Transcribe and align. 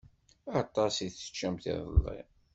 Aṭas 0.61 0.95
i 1.05 1.07
teččamt 1.09 1.65
iḍelli. 1.73 2.19